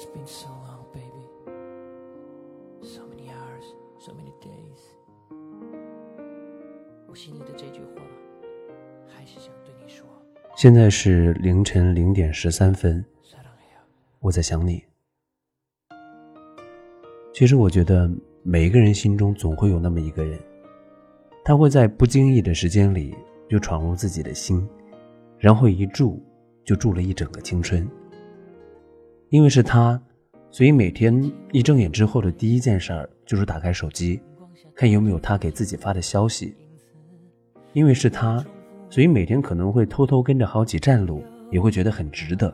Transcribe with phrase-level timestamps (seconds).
[0.00, 1.28] It's been so long, baby.
[2.80, 3.66] So many hours,
[3.98, 4.80] so many days.
[7.06, 8.00] 我心里的这句话，
[9.06, 10.06] 还是想对你说。
[10.56, 13.04] 现在是凌晨零点十三分，
[14.20, 14.82] 我在想你。
[17.34, 18.10] 其实我觉得
[18.42, 20.40] 每一个人心中总会有那么一个人，
[21.44, 23.14] 他会在不经意的时间里
[23.50, 24.66] 就闯入自己的心，
[25.36, 26.24] 然后一住
[26.64, 27.86] 就住了一整个青春。
[29.30, 30.00] 因为是他，
[30.50, 34.20] 所以每天一睁眼之后的第一件事儿就是打开手机，
[34.74, 36.54] 看有没有他给自己发的消息。
[37.72, 38.44] 因为是他，
[38.88, 41.22] 所以每天可能会偷偷跟着好几站路，
[41.52, 42.52] 也会觉得很值得。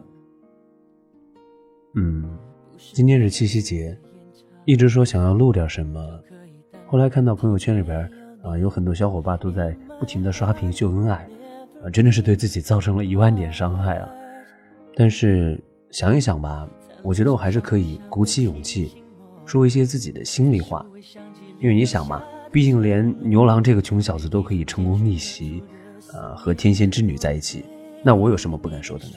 [1.95, 2.39] 嗯，
[2.93, 3.97] 今天是七夕节。
[4.67, 6.21] 一直说想要录点什么，
[6.87, 7.99] 后来看到朋友圈里边
[8.43, 11.27] 啊，有很多小伙伴都在不停的刷屏秀恩爱，
[11.83, 14.11] 啊，真的是对自己造成了一万点伤害啊！
[14.95, 15.59] 但是
[15.91, 16.69] 想一想吧，
[17.03, 19.03] 我觉得我还是可以鼓起勇气，
[19.45, 20.85] 说一些自己的心里话，
[21.61, 25.63] 因为你想嘛，毕竟连牛郎这个穷小子都可以成功逆袭，
[26.13, 27.65] 呃，和天仙之女在一起，
[28.03, 29.15] 那我有什么不敢说的呢？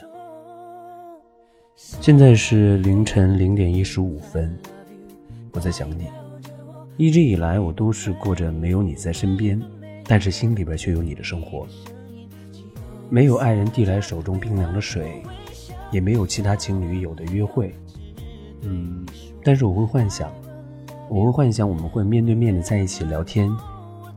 [2.00, 4.56] 现在是凌晨零点一十五分。
[5.52, 6.06] 我在想你，
[6.96, 9.60] 一直以来我都是过着没有你在身边，
[10.04, 11.66] 但是心里边却有你的生活。
[13.08, 15.22] 没有爱人递来手中冰凉的水，
[15.90, 17.74] 也没有其他情侣有的约会。
[18.62, 19.06] 嗯，
[19.42, 20.30] 但是我会幻想，
[21.08, 23.50] 我会幻想我们会面对面的在一起聊天，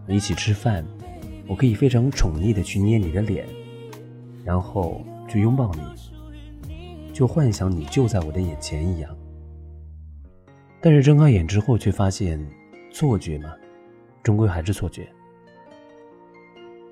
[0.08, 0.86] 一起吃饭，
[1.48, 3.48] 我可以非常宠溺的去捏你的脸，
[4.44, 9.16] 然后去拥抱你，就幻想你就在我的眼前一样。
[10.82, 12.46] 但是睁开眼之后，却发现，
[12.92, 13.54] 错觉嘛，
[14.22, 15.08] 终归还是错觉。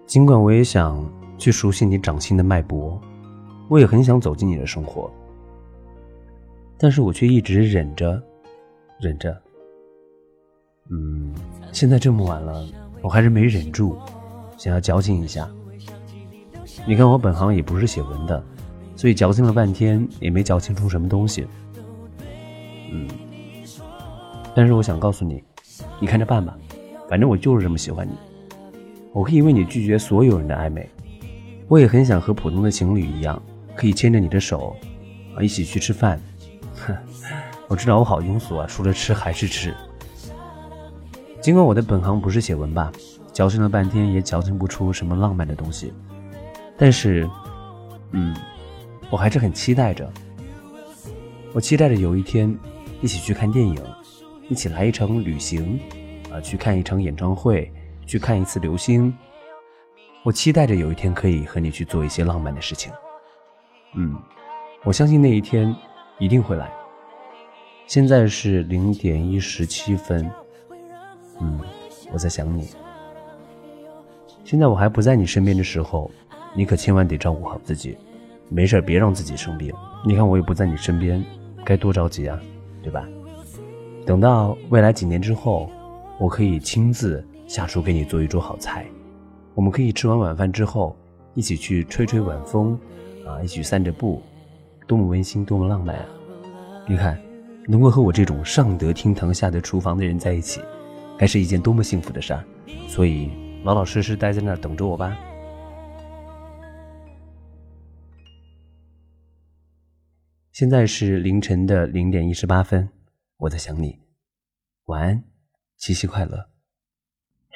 [0.05, 1.05] 尽管我也想
[1.37, 3.01] 去熟悉你掌心的脉搏，
[3.67, 5.09] 我也很想走进你的生活，
[6.77, 8.21] 但是我却一直忍着，
[8.99, 9.35] 忍着。
[10.89, 11.33] 嗯，
[11.71, 12.65] 现在这么晚了，
[13.01, 13.97] 我还是没忍住，
[14.57, 15.49] 想要矫情一下。
[16.85, 18.43] 你看我本行也不是写文的，
[18.95, 21.47] 所以矫情了半天也没矫情出什么东西。
[22.91, 23.07] 嗯。
[24.53, 25.41] 但是我想告诉你，
[25.99, 26.57] 你看着办吧，
[27.07, 28.11] 反正我就是这么喜欢你。
[29.13, 30.89] 我可以为你拒绝所有人的暧昧，
[31.67, 33.41] 我也很想和普通的情侣一样，
[33.75, 34.75] 可以牵着你的手，
[35.35, 36.21] 啊，一起去吃饭。
[36.75, 36.95] 哼，
[37.67, 39.73] 我知道我好庸俗啊，除了吃还是吃。
[41.41, 42.91] 尽管我的本行不是写文吧，
[43.33, 45.93] 矫情了半天也矫情不出什么浪漫的东西，
[46.77, 47.29] 但是，
[48.11, 48.35] 嗯，
[49.09, 50.11] 我还是很期待着。
[51.53, 52.57] 我期待着有一天，
[53.01, 53.75] 一起去看电影。
[54.49, 55.79] 一起来一场旅行，
[56.29, 57.71] 啊，去看一场演唱会，
[58.05, 59.13] 去看一次流星。
[60.23, 62.91] 我期待着有一天可以和你去做一些浪漫的事情。
[63.95, 64.15] 嗯，
[64.83, 65.75] 我相信那一天
[66.17, 66.71] 一定会来。
[67.87, 70.29] 现在是零点一十七分。
[71.39, 71.59] 嗯，
[72.11, 72.69] 我在想你。
[74.43, 76.09] 现在我还不在你身边的时候，
[76.53, 77.97] 你可千万得照顾好自己，
[78.47, 79.73] 没事别让自己生病。
[80.05, 81.23] 你看我也不在你身边，
[81.65, 82.39] 该多着急啊，
[82.81, 83.07] 对吧？
[84.05, 85.69] 等到未来几年之后，
[86.17, 88.85] 我可以亲自下厨给你做一桌好菜，
[89.53, 90.95] 我们可以吃完晚饭之后
[91.33, 92.77] 一起去吹吹晚风，
[93.25, 94.21] 啊，一起散着步，
[94.87, 96.05] 多么温馨，多么浪漫啊！
[96.87, 97.19] 你看，
[97.67, 100.61] 能够和我这种上得厅堂下得厨房的人在一起，
[101.17, 102.43] 该是一件多么幸福的事儿。
[102.87, 103.29] 所以，
[103.63, 105.17] 老老实实待在那儿等着我吧。
[110.51, 112.89] 现在是凌晨的零点一十八分。
[113.37, 113.97] 我在想你，
[114.85, 115.23] 晚安，
[115.77, 116.49] 七夕快乐。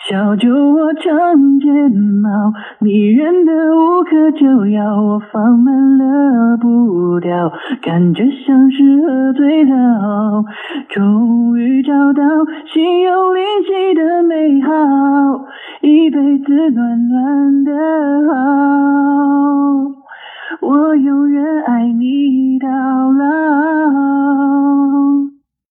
[0.10, 1.68] 小酒窝长睫
[2.22, 3.52] 毛，迷人的
[4.32, 10.44] 就要，我放慢了步调，感觉像是喝醉了。
[10.90, 12.24] 终于找到
[12.74, 14.70] 心有灵犀的美好，
[15.82, 17.15] 一辈子暖暖